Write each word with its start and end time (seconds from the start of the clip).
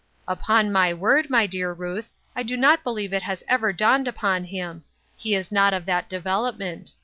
"Upon 0.27 0.71
my 0.71 0.95
word, 0.95 1.29
my 1.29 1.45
dear 1.45 1.71
Ruth, 1.73 2.09
I 2.35 2.41
do 2.41 2.57
not 2.57 2.83
be 2.83 2.89
lieve 2.89 3.13
it 3.13 3.21
has 3.21 3.43
ever 3.47 3.71
dawned 3.71 4.07
upon 4.07 4.45
him; 4.45 4.83
he 5.15 5.35
is 5.35 5.51
not 5.51 5.75
of 5.75 5.85
that 5.85 6.09
development. 6.09 6.95